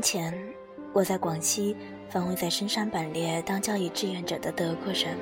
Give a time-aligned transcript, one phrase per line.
[0.00, 0.32] 前，
[0.92, 1.76] 我在广西
[2.08, 5.16] 访问在深山板列当教育志愿者的德国人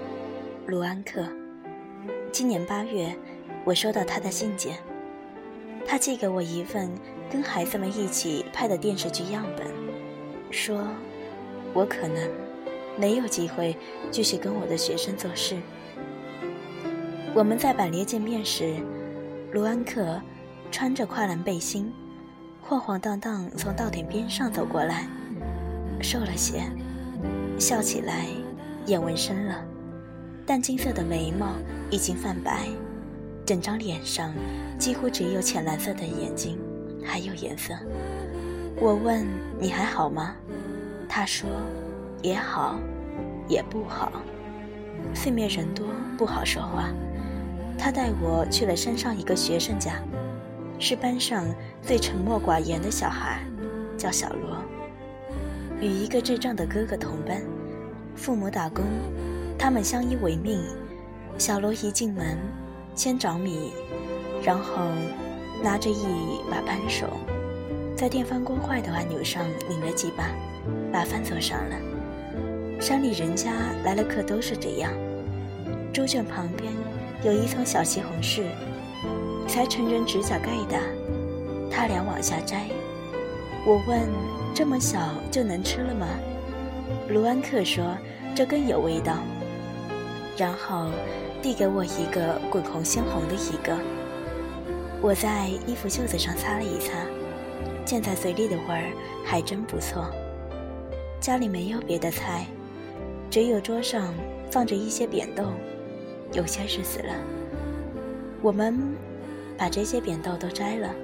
[0.66, 1.26] 卢安克。
[2.30, 3.14] 今年八月，
[3.64, 4.76] 我收到他的信件，
[5.86, 6.90] 他寄给我一份
[7.30, 9.66] 跟孩子们一起拍的电视剧样本，
[10.50, 10.86] 说，
[11.72, 12.30] 我可能
[12.96, 13.76] 没有机会
[14.10, 15.56] 继续跟我的学生做事。
[17.34, 18.76] 我们在板列见面时，
[19.52, 20.20] 卢安克
[20.70, 21.92] 穿着跨栏背心。
[22.68, 25.08] 晃晃荡荡从稻田边上走过来，
[26.02, 26.64] 瘦了些，
[27.58, 28.26] 笑起来
[28.84, 29.64] 眼纹深了，
[30.44, 31.54] 淡金色的眉毛
[31.90, 32.68] 已经泛白，
[33.46, 34.34] 整张脸上
[34.78, 36.58] 几乎只有浅蓝色的眼睛
[37.02, 37.72] 还有颜色。
[38.78, 39.26] 我问
[39.58, 40.36] 你还好吗？
[41.08, 41.48] 他说
[42.20, 42.78] 也好，
[43.48, 44.12] 也不好。
[45.14, 45.86] 四面人多，
[46.18, 46.90] 不好说话。
[47.78, 49.94] 他带我去了山上一个学生家。
[50.78, 51.44] 是班上
[51.82, 53.40] 最沉默寡言的小孩，
[53.96, 54.56] 叫小罗，
[55.80, 57.42] 与一个智障的哥哥同班，
[58.14, 58.84] 父母打工，
[59.58, 60.60] 他们相依为命。
[61.36, 62.36] 小罗一进门，
[62.94, 63.72] 先找米，
[64.42, 64.82] 然后
[65.62, 66.06] 拿着一
[66.50, 67.06] 把扳手，
[67.96, 70.30] 在电饭锅坏的按钮上拧了几把，
[70.92, 71.76] 把饭做上了。
[72.80, 73.52] 山里人家
[73.84, 74.92] 来了客都是这样。
[75.92, 76.72] 猪圈旁边
[77.24, 78.42] 有一丛小西红柿。
[79.48, 80.78] 才成人指甲盖的，
[81.70, 82.66] 他俩往下摘。
[83.66, 84.08] 我问
[84.54, 84.98] ：“这么小
[85.30, 86.06] 就能吃了吗？”
[87.08, 87.96] 卢安克说
[88.36, 89.14] ：“这更有味道。”
[90.36, 90.90] 然后
[91.42, 93.76] 递给我一个滚红鲜红的一个。
[95.00, 96.92] 我在衣服袖子上擦了一擦，
[97.84, 98.92] 溅在嘴里的味儿
[99.24, 100.06] 还真不错。
[101.20, 102.46] 家里没有别的菜，
[103.30, 104.14] 只有桌上
[104.50, 105.44] 放着一些扁豆，
[106.32, 107.14] 有些是死了。
[108.42, 108.78] 我们。
[109.58, 110.94] 把这些扁豆都摘了，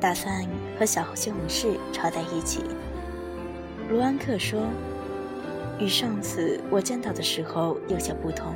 [0.00, 0.44] 打算
[0.78, 2.64] 和小西红柿炒在一起。
[3.88, 4.66] 卢安克说
[5.78, 8.52] ：“与上次我见到的时候有些不同，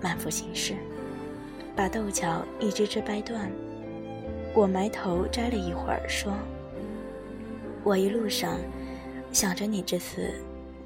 [0.00, 0.76] 满腹心事，
[1.74, 3.50] 把豆角一只只掰断。”
[4.54, 6.32] 我埋头摘了一会儿，说
[7.82, 8.56] ：“我一路上
[9.32, 10.32] 想着你这次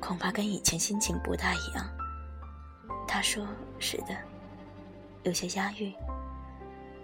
[0.01, 1.87] 恐怕跟以前心情不大一样。”
[3.07, 3.47] 他说
[3.79, 4.17] ：“是的，
[5.23, 5.93] 有些压抑。”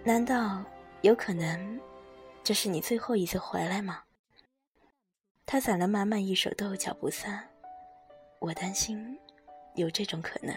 [0.06, 0.62] 难道
[1.00, 1.81] 有可能，
[2.42, 4.03] 这是你最后一次回来吗？
[5.47, 7.48] 他攒了满满一手豆角不散，
[8.38, 9.19] 我担心
[9.76, 10.54] 有这种可能。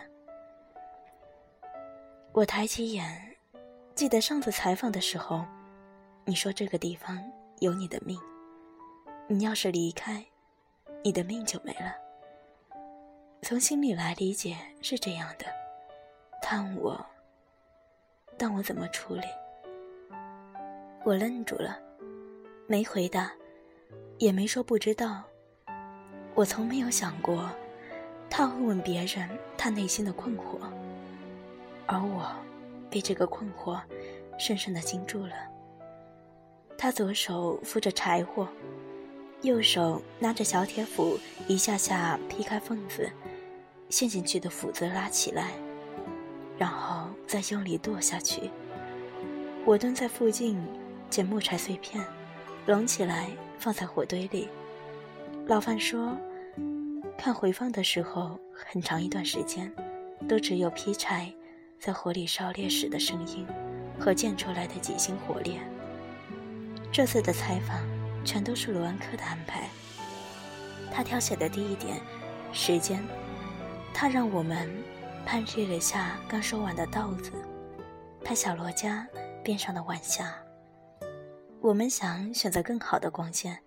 [2.33, 3.37] 我抬起眼，
[3.95, 5.45] 记得上次采访的时候，
[6.25, 7.17] 你说这个地方
[7.59, 8.19] 有你的命，
[9.29, 10.25] 你要是离开，
[11.05, 11.95] 你的命就没了。
[13.43, 15.45] 从心里来理解是这样的，
[16.41, 17.05] 但我。
[18.37, 19.23] 但我怎么处理？
[21.03, 21.79] 我愣住了，
[22.67, 23.31] 没回答，
[24.17, 25.23] 也没说不知道。
[26.35, 27.49] 我从没有想过，
[28.29, 29.27] 他会问别人
[29.57, 30.59] 他内心的困惑，
[31.87, 32.29] 而我
[32.89, 33.79] 被这个困惑
[34.37, 35.33] 深深的惊住了。
[36.77, 38.47] 他左手扶着柴火，
[39.41, 43.09] 右手拿着小铁斧，一下下劈开缝子，
[43.89, 45.53] 陷进去的斧子拉起来。
[46.55, 48.49] 然后再用力剁下去。
[49.65, 50.57] 我蹲在附近
[51.09, 52.01] 捡木柴碎片，
[52.65, 53.29] 拢起来
[53.59, 54.47] 放在火堆里。
[55.45, 56.17] 老范说，
[57.17, 59.71] 看回放的时候，很长一段时间，
[60.27, 61.31] 都只有劈柴
[61.77, 63.45] 在火里烧烈时的声音
[63.99, 65.59] 和溅出来的几星火烈。
[66.91, 67.85] 这次的采访
[68.23, 69.67] 全都是罗安克的安排。
[70.93, 71.99] 他挑选的第一点，
[72.53, 73.03] 时间，
[73.93, 74.69] 他让我们。
[75.27, 77.33] 攀日了下刚收完的稻子，
[78.23, 79.05] 拍小罗家
[79.43, 80.33] 边上的晚霞。
[81.59, 83.61] 我们想选择更好的光线，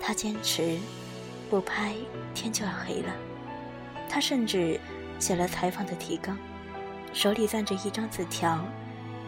[0.00, 0.78] 他坚持
[1.50, 1.92] 不拍，
[2.34, 3.12] 天就要黑了。
[4.08, 4.78] 他甚至
[5.18, 6.38] 写了采访的提纲，
[7.12, 8.64] 手里攥着一张字条，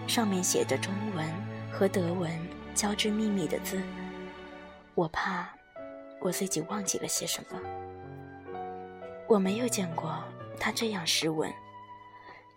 [0.06, 1.26] 上面写着中文
[1.72, 2.30] 和德文
[2.72, 3.82] 交织密密的字。
[4.94, 5.48] 我怕
[6.20, 7.60] 我自己忘记了些什么。
[9.26, 10.22] 我没有见过。
[10.60, 11.52] 他这样失文，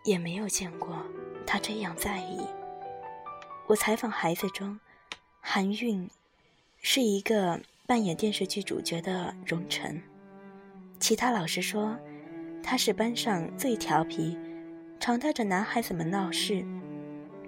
[0.04, 0.98] 也没有见过
[1.46, 2.46] 他这样在意。
[3.68, 4.80] 我采访孩子中，
[5.40, 6.10] 韩韵
[6.82, 10.02] 是一个扮演电视剧主角的荣晨。
[11.00, 11.98] 其他老师说，
[12.62, 14.38] 他是班上最调皮，
[15.00, 16.66] 常带着男孩子们闹事，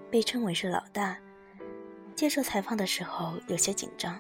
[0.10, 1.18] 被称为是老大。
[2.16, 4.20] 接受采访的时候有些紧张，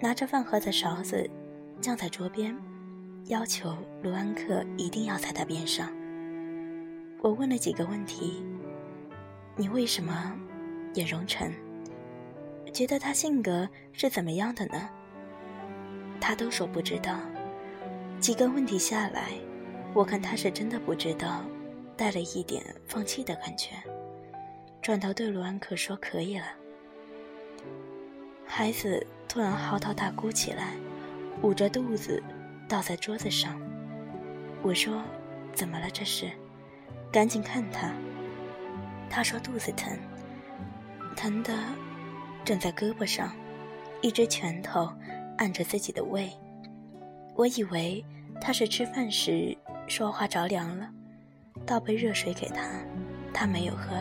[0.00, 1.30] 拿着饭盒的勺子
[1.80, 2.56] 降在桌边。
[3.28, 5.90] 要求卢安克一定要在他边上。
[7.22, 8.44] 我问了几个问题：
[9.56, 10.38] 你为什么
[10.92, 11.50] 演荣成？
[12.72, 14.90] 觉得他性格是怎么样的呢？
[16.20, 17.18] 他都说不知道。
[18.20, 19.30] 几个问题下来，
[19.94, 21.44] 我看他是真的不知道，
[21.96, 23.70] 带了一点放弃的感觉。
[24.82, 26.44] 转头对卢安克说：“可以了。”
[28.44, 30.74] 孩子突然嚎啕大哭起来，
[31.42, 32.22] 捂着肚子
[32.68, 33.60] 倒在桌子上。
[34.62, 35.02] 我说
[35.52, 35.88] ：“怎么了？
[35.90, 36.30] 这是？”
[37.12, 37.92] 赶紧看他。
[39.08, 39.96] 他说肚子疼，
[41.14, 41.52] 疼的
[42.44, 43.32] 正在胳膊上，
[44.02, 44.92] 一只拳头
[45.38, 46.30] 按着自己的胃。
[47.36, 48.04] 我以为
[48.40, 49.56] 他是吃饭时
[49.86, 50.88] 说话着凉了，
[51.64, 52.62] 倒杯热水给他，
[53.32, 53.92] 他没有喝。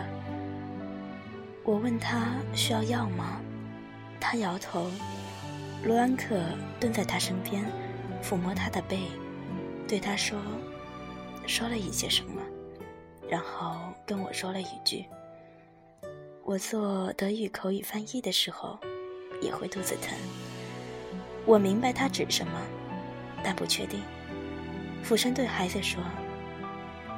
[1.63, 3.39] 我问他需要药吗？
[4.19, 4.89] 他摇头。
[5.83, 6.41] 罗安可
[6.79, 7.61] 蹲在他身边，
[8.23, 8.99] 抚摸他的背，
[9.87, 10.39] 对他说
[11.45, 12.41] ：“说了一些什么？”
[13.29, 15.05] 然后跟我说了一句
[16.45, 18.79] ：“我做德语口语翻译的时候，
[19.41, 20.17] 也会肚子疼。”
[21.45, 22.53] 我明白他指什么，
[23.43, 23.99] 但不确定。
[25.03, 26.01] 俯身对孩子说：“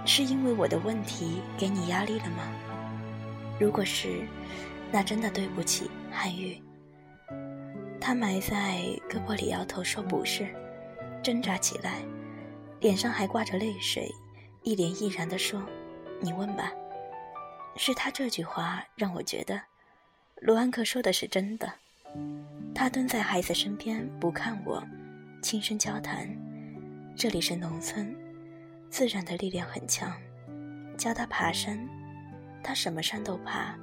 [0.05, 2.51] 是因为我的问题给你压力了吗？
[3.59, 4.25] 如果是，
[4.91, 6.59] 那真的对不起，韩愈。”
[8.01, 10.47] 他埋在胳膊里摇头说：“不是。”
[11.25, 12.03] 挣扎起来，
[12.79, 14.13] 脸上还挂着泪水，
[14.61, 15.59] 一脸毅然地说。
[16.21, 16.71] 你问吧，
[17.75, 19.59] 是他这句话让我觉得，
[20.35, 21.67] 罗安克说的是真的。
[22.75, 24.83] 他蹲在孩子身边不看我，
[25.41, 26.29] 轻声交谈。
[27.17, 28.15] 这里是农村，
[28.91, 30.15] 自然的力量很强。
[30.95, 31.89] 教他爬山，
[32.63, 33.75] 他什么山都爬；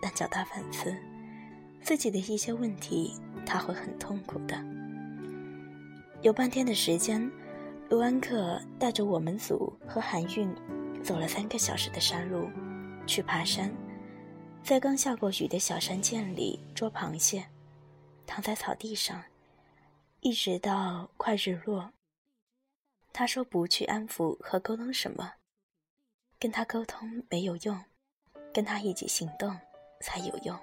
[0.00, 0.96] 但叫他反思
[1.82, 4.58] 自己的一些问题，他会很痛苦的。
[6.22, 7.30] 有半天的时间，
[7.88, 10.54] 卢安克带着我们组和韩运。
[11.02, 12.46] 走了三个小时的山路，
[13.06, 13.74] 去爬山，
[14.62, 17.42] 在刚下过雨的小山涧里捉螃蟹，
[18.26, 19.24] 躺在草地上，
[20.20, 21.90] 一直到快日落。
[23.14, 25.32] 他说不去安抚和沟通什么，
[26.38, 27.82] 跟他沟通没有用，
[28.52, 29.58] 跟他一起行动
[30.02, 30.54] 才有用。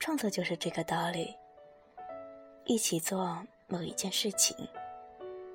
[0.00, 1.32] 创作就是这个道理，
[2.64, 4.56] 一起做某一件事情，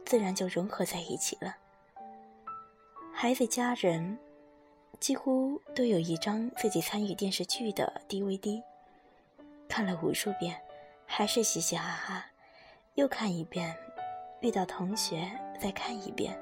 [0.05, 1.55] 自然就融合在一起了。
[3.13, 4.17] 孩子家人
[4.99, 8.61] 几乎都有一张自己参与电视剧的 DVD，
[9.67, 10.59] 看了无数遍，
[11.05, 12.25] 还是嘻嘻哈哈，
[12.95, 13.75] 又看一遍，
[14.41, 15.29] 遇到同学
[15.59, 16.37] 再看一遍，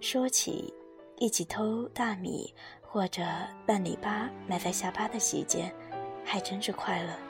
[0.00, 0.72] 说起
[1.16, 3.22] 一起偷大米或者
[3.66, 5.72] 拌篱笆埋在下巴的细节，
[6.24, 7.27] 还真是快乐。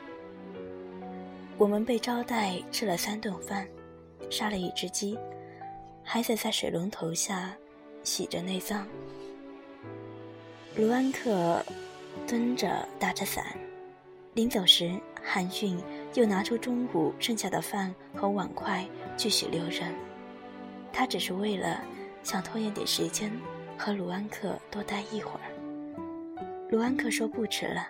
[1.59, 3.67] 我们被招待吃了三顿饭，
[4.31, 5.19] 杀了一只鸡，
[6.01, 7.53] 孩子在水龙头下。
[8.01, 8.87] 洗着内脏，
[10.77, 11.63] 卢安克
[12.25, 13.45] 蹲着打着伞。
[14.33, 15.77] 临走时，韩俊
[16.13, 19.93] 又拿出中午剩下的饭和碗筷继续留人。
[20.93, 21.83] 他只是为了
[22.23, 23.29] 想拖延点时间，
[23.77, 25.51] 和卢安克多待一会儿。
[26.69, 27.85] 卢安克说不吃了，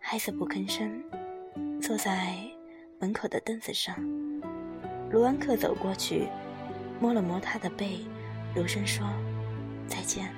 [0.00, 1.04] 孩子不吭声，
[1.80, 2.34] 坐在
[3.04, 3.94] 门口的凳子上。
[5.10, 6.26] 卢安克走过去，
[6.98, 8.00] 摸了摸他的背。
[8.54, 9.06] 柔声说
[9.86, 10.34] ：“再见。”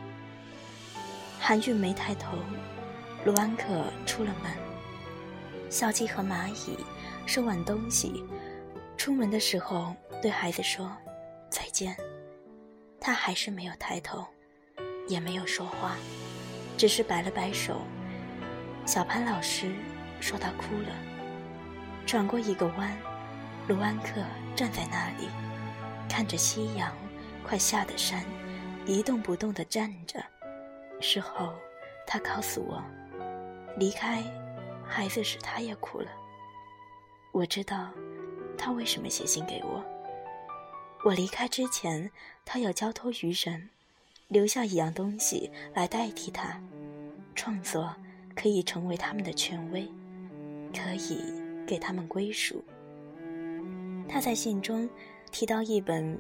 [1.39, 2.37] 韩俊没抬头。
[3.25, 4.51] 卢安可出了门。
[5.71, 6.77] 小鸡和蚂蚁
[7.25, 8.25] 收完东西，
[8.97, 10.91] 出门的时候对孩子说
[11.49, 11.97] ：“再见。”
[13.01, 14.27] 他还是没有抬头，
[15.07, 15.97] 也没有说话，
[16.77, 17.81] 只是摆了摆手。
[18.85, 19.71] 小潘老师
[20.21, 21.06] 说他哭了。
[22.07, 22.97] 转过一个弯，
[23.67, 24.23] 卢安克
[24.55, 25.29] 站在那里，
[26.09, 26.93] 看着夕阳。
[27.49, 28.25] 快下的山，
[28.87, 30.21] 一动不动地站着。
[31.01, 31.55] 事后，
[32.05, 32.83] 他告诉我，
[33.77, 34.21] 离开
[34.85, 36.09] 孩子时他也哭了。
[37.31, 37.89] 我知道，
[38.59, 39.85] 他为什么写信给我。
[41.05, 42.11] 我离开之前，
[42.45, 43.71] 他要交托于人，
[44.27, 46.61] 留下一样东西来代替他，
[47.37, 47.95] 创作
[48.35, 49.89] 可以成为他们的权威，
[50.75, 51.33] 可以
[51.67, 52.65] 给他们归属。
[54.09, 54.89] 他在信中
[55.31, 56.19] 提到一本。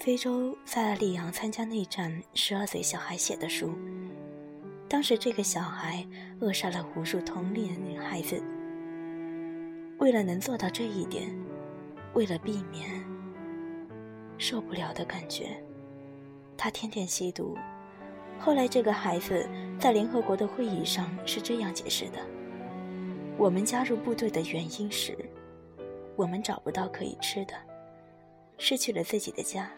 [0.00, 3.72] 非洲塞拉利昂参加内战，十二岁小孩写的书。
[4.88, 6.04] 当时这个小孩
[6.40, 8.42] 扼杀了无数同龄女孩子。
[9.98, 11.32] 为了能做到这一点，
[12.14, 13.00] 为了避免
[14.38, 15.56] 受不了的感觉，
[16.56, 17.56] 他天天吸毒。
[18.40, 22.18] 后来这个孩子在联合国的会议上是这样解释的：
[23.38, 25.16] 我们加入部队的原因是，
[26.16, 27.54] 我们找不到可以吃的，
[28.58, 29.70] 失去了自己的家。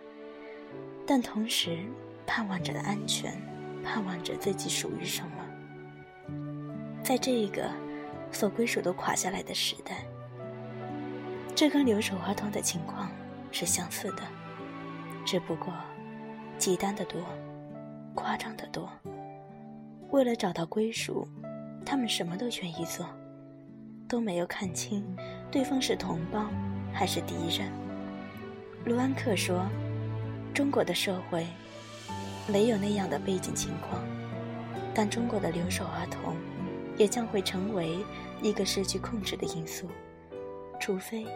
[1.07, 1.79] 但同时，
[2.27, 3.41] 盼望着的安全，
[3.83, 5.31] 盼望着自己属于什么。
[7.03, 7.71] 在这一个
[8.33, 10.05] 所归属都垮下来的时代，
[11.55, 13.11] 这跟留守儿童的情况
[13.53, 14.23] 是相似的，
[15.25, 15.73] 只不过
[16.59, 17.21] 极端的多，
[18.15, 18.91] 夸张的多。
[20.11, 21.27] 为了找到归属，
[21.85, 23.07] 他们什么都愿意做，
[24.09, 25.05] 都没有看清
[25.51, 26.47] 对方是同胞
[26.93, 27.71] 还是敌人。
[28.85, 29.67] 卢安克说
[30.55, 31.47] ：“中国的社会
[32.47, 34.05] 没有那样的背景情况，
[34.95, 36.37] 但中国的留守儿童
[36.97, 37.99] 也将会成为
[38.43, 39.89] 一个失去控制的因素，
[40.79, 41.27] 除非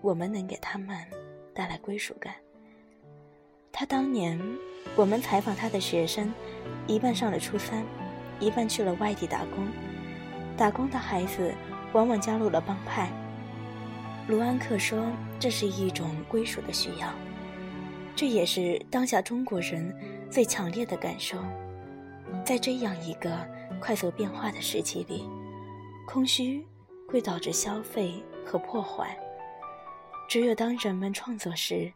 [0.00, 0.96] 我们能给他们
[1.54, 2.34] 带来归属感。”
[3.72, 4.40] 他当年，
[4.94, 6.32] 我们采访他的学生，
[6.86, 7.84] 一半上了初三。
[8.40, 9.64] 一半去了外地打工，
[10.56, 11.54] 打工的孩子
[11.94, 13.10] 往往加入了帮派。
[14.28, 15.10] 卢安克说
[15.40, 17.08] ：“这是一种归属的需要，
[18.14, 19.94] 这也是当下中国人
[20.30, 21.38] 最强烈的感受。
[22.44, 23.30] 在这样一个
[23.80, 25.26] 快速变化的时期里，
[26.06, 26.62] 空虚
[27.08, 29.16] 会导致消费和破坏。
[30.28, 31.90] 只有当人们创作时，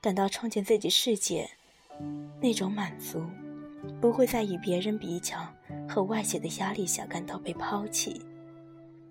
[0.00, 1.48] 感到创建自己世界
[2.40, 3.24] 那种满足。”
[4.00, 5.36] 不会在与别人比较
[5.88, 8.24] 和外界的压力下感到被抛弃，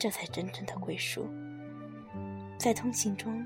[0.01, 1.29] 这才真正的归属。
[2.57, 3.45] 在通信中，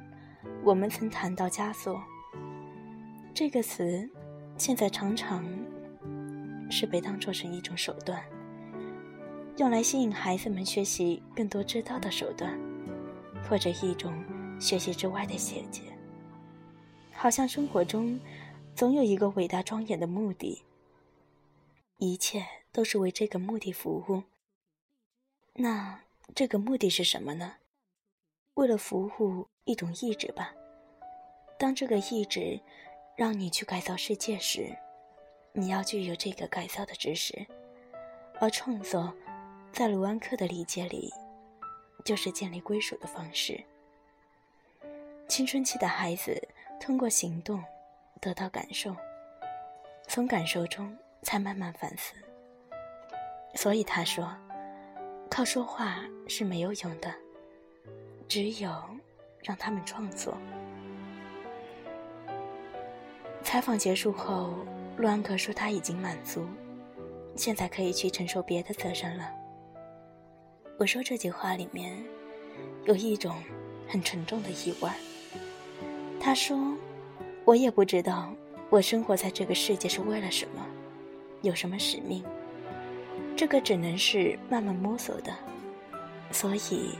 [0.64, 2.02] 我们曾谈到“枷锁”
[3.36, 4.10] 这个词，
[4.58, 5.46] 现在常常
[6.72, 8.24] 是被当作成一种手段，
[9.58, 12.58] 用来吸引孩子们学习更多知道的手段，
[13.50, 14.14] 或者一种
[14.58, 15.82] 学习之外的写节。
[17.12, 18.18] 好像生活中
[18.74, 20.64] 总有一个伟大庄严的目的。
[21.98, 24.24] 一切都是为这个目的服务。
[25.56, 26.00] 那
[26.34, 27.56] 这个目的是什么呢？
[28.56, 30.54] 为了服务一种意志吧。
[31.58, 32.60] 当这个意志
[33.16, 34.76] 让你去改造世界时，
[35.54, 37.46] 你要具有这个改造的知识。
[38.40, 39.14] 而创作，
[39.72, 41.14] 在卢安克的理解里，
[42.04, 43.64] 就是建立归属的方式。
[45.28, 46.42] 青春期的孩子
[46.80, 47.64] 通过行动
[48.20, 48.96] 得到感受，
[50.08, 50.96] 从感受中。
[51.24, 52.14] 才慢慢反思，
[53.56, 54.32] 所以他说
[55.30, 57.14] ：“靠说话是没有用的，
[58.28, 58.72] 只有
[59.42, 60.38] 让他们创作。”
[63.44, 64.56] 采访结束后，
[64.98, 66.46] 陆安格说他已经满足，
[67.36, 69.32] 现在可以去承受别的责任了。
[70.80, 72.04] 我说这句话里面
[72.86, 73.36] 有一种
[73.88, 74.96] 很沉重的意外。
[76.20, 76.76] 他说
[77.46, 78.34] ：“我也不知道
[78.70, 80.66] 我生活在这个世界是为了什么。”
[81.44, 82.26] 有什么使命？
[83.36, 85.34] 这个只能是慢慢摸索的，
[86.32, 86.92] 所以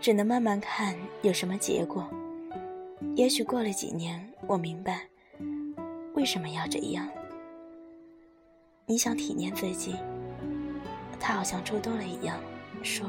[0.00, 2.08] 只能慢慢看有什么结果。
[3.16, 5.02] 也许过了几年，我明白
[6.14, 7.06] 为什么要这样。
[8.86, 9.94] 你想体验自己？
[11.20, 12.38] 他好像抽动了一样，
[12.82, 13.06] 说：“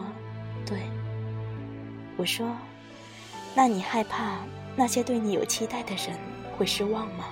[0.65, 0.79] 对。”
[2.17, 2.55] 我说
[3.55, 4.39] ：“那你害怕
[4.75, 6.17] 那些对你有期待的人
[6.57, 7.25] 会失望吗？”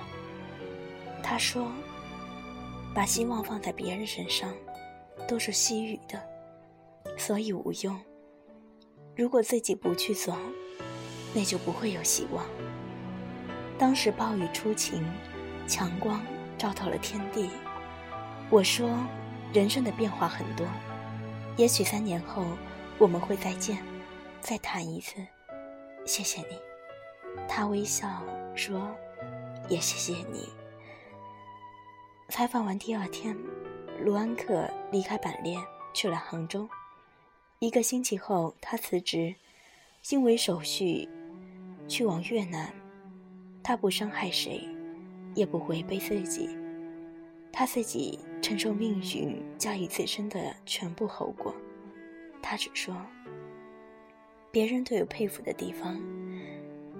[1.22, 1.70] 他说。
[2.94, 4.54] 把希望放在别人身上，
[5.26, 6.22] 都是虚语的，
[7.16, 7.98] 所以无用。
[9.16, 10.36] 如果自己不去做，
[11.34, 12.44] 那就不会有希望。
[13.78, 15.04] 当时暴雨初晴，
[15.66, 16.20] 强光
[16.58, 17.50] 照透了天地。
[18.50, 18.90] 我说，
[19.52, 20.66] 人生的变化很多，
[21.56, 22.44] 也许三年后
[22.98, 23.78] 我们会再见，
[24.40, 25.16] 再谈一次。
[26.04, 26.58] 谢谢你。
[27.48, 28.22] 他微笑
[28.54, 28.88] 说，
[29.68, 30.48] 也谢谢你。
[32.28, 33.36] 采访完第二天，
[34.02, 35.60] 卢安克离开板链
[35.92, 36.68] 去了杭州。
[37.58, 39.34] 一个星期后，他辞职，
[40.10, 41.08] 因为手续
[41.88, 42.72] 去往越南。
[43.62, 44.66] 他不伤害谁，
[45.34, 46.50] 也不违背自己，
[47.52, 51.54] 他自己承受命运加以自身的全部后果。
[52.42, 52.94] 他只说
[54.52, 55.98] ：“别人都有佩服的地方，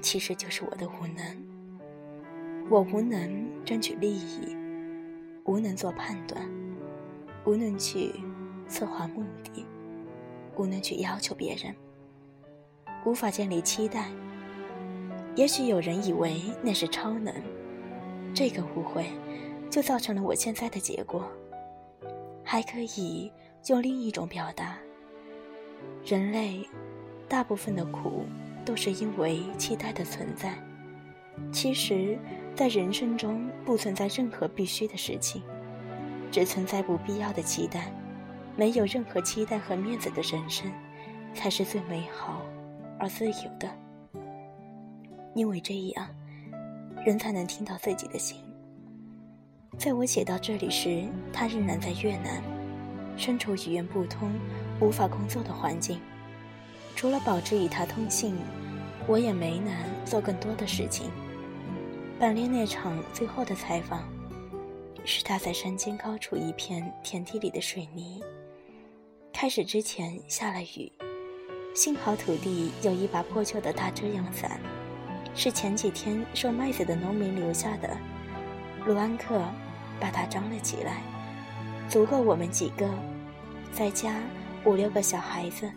[0.00, 2.66] 其实就是我的无能。
[2.70, 4.56] 我无能争取利益。”
[5.46, 6.42] 无能做判断，
[7.44, 8.12] 无论去
[8.68, 9.64] 策划目的，
[10.56, 11.74] 无论去要求别人，
[13.04, 14.08] 无法建立期待。
[15.36, 17.34] 也许有人以为那是超能，
[18.34, 19.06] 这个误会
[19.68, 21.28] 就造成了我现在的结果。
[22.42, 23.30] 还可以
[23.66, 24.78] 用另一种表达：
[26.04, 26.68] 人类
[27.28, 28.24] 大部分的苦
[28.64, 30.54] 都是因为期待的存在。
[31.52, 32.18] 其实。
[32.56, 35.42] 在人生中不存在任何必须的事情，
[36.34, 37.92] 只存在不必要的期待。
[38.56, 40.68] 没有任何期待和面子的人生，
[41.32, 42.42] 才是最美好
[42.98, 43.70] 而自由的。
[45.32, 46.08] 因为这样，
[47.06, 48.40] 人才能听到自己的心。
[49.78, 52.42] 在我写到这里时，他仍然在越南，
[53.16, 54.32] 身处语言不通、
[54.80, 56.00] 无法工作的环境。
[56.96, 58.34] 除了保持与他通信，
[59.06, 59.72] 我也没能
[60.04, 61.12] 做更多的事情。
[62.18, 64.02] 板栗那场最后的采访，
[65.04, 68.22] 是他在山间高处一片田地里的水泥。
[69.32, 70.90] 开始之前下了雨，
[71.74, 74.58] 幸好土地有一把破旧的大遮阳伞，
[75.34, 77.96] 是前几天收麦子的农民留下的。
[78.86, 79.42] 卢安克
[80.00, 81.02] 把它张了起来，
[81.88, 82.88] 足够我们几个，
[83.72, 84.20] 在家
[84.64, 85.70] 五六个小孩子，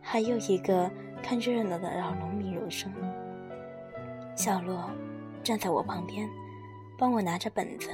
[0.00, 0.90] 还有一个
[1.22, 2.92] 看热闹的老农民入生。
[4.36, 4.90] 小洛
[5.42, 6.28] 站在我旁边，
[6.96, 7.88] 帮我拿着本子，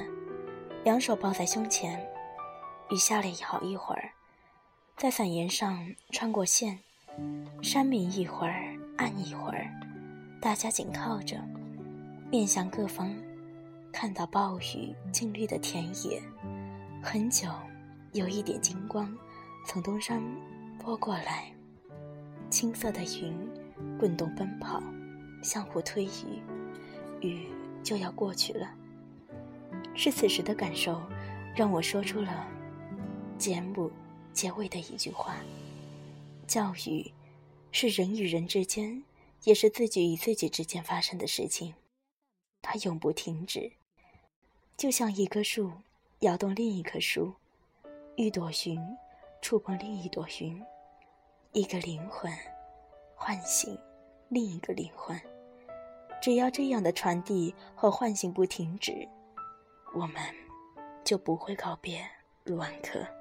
[0.83, 2.03] 两手抱在胸前。
[2.89, 4.11] 雨下了好一会儿，
[4.97, 6.77] 在伞沿上穿过线，
[7.61, 9.71] 山明一会儿，暗一会儿，
[10.41, 11.37] 大家紧靠着，
[12.29, 13.15] 面向各方。
[13.93, 16.21] 看到暴雨浸绿的田野，
[17.01, 17.47] 很久，
[18.13, 19.15] 有一点金光
[19.65, 20.21] 从东山
[20.77, 21.51] 拨过来，
[22.49, 23.33] 青色的云
[23.99, 24.81] 滚动奔跑，
[25.43, 26.41] 相互推移，
[27.21, 27.47] 雨
[27.83, 28.67] 就要过去了。
[29.95, 31.01] 是此时的感受，
[31.55, 32.47] 让我说出了
[33.37, 33.91] 节目
[34.33, 35.37] 结尾的一句话：
[36.47, 37.11] 教育
[37.71, 39.03] 是人与人之间，
[39.43, 41.73] 也是自己与自己之间发生的事情，
[42.61, 43.71] 它永不停止。
[44.77, 45.71] 就像一棵树
[46.19, 47.33] 摇动另一棵树，
[48.15, 48.79] 一朵云
[49.41, 50.59] 触碰另一朵云，
[51.51, 52.31] 一个灵魂
[53.15, 53.77] 唤醒
[54.29, 55.19] 另一个灵魂。
[56.21, 59.07] 只要这样的传递和唤醒不停止，
[59.93, 60.15] 我们
[61.03, 62.01] 就不会告别
[62.45, 63.20] 卢安克。